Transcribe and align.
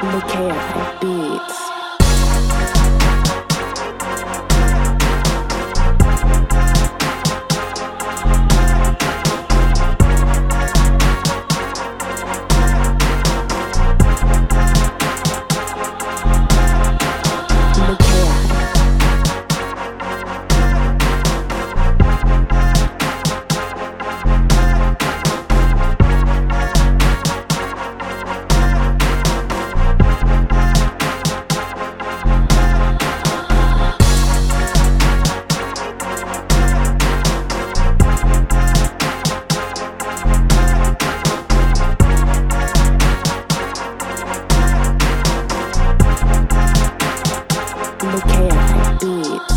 Look 0.00 0.28
careful, 0.28 1.00
beats. 1.00 1.67
The 47.98 48.20
Chaotic 48.28 49.48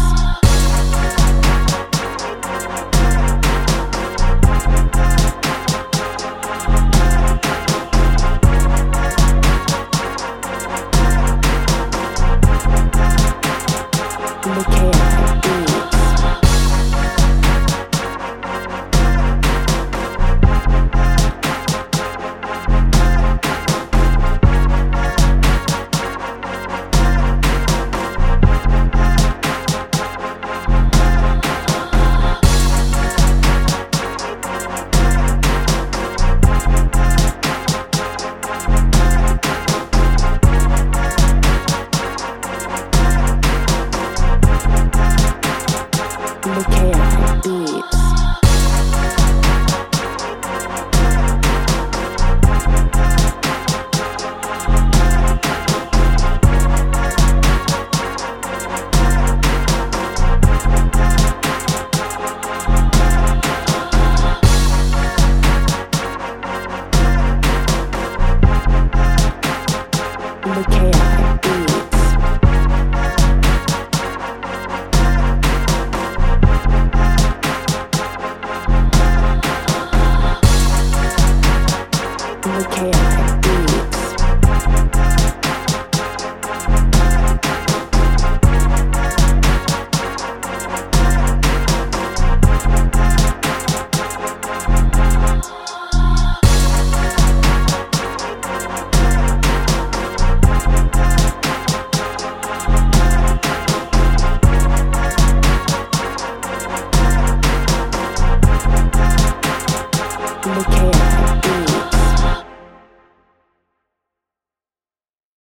chaos. 82.71 83.20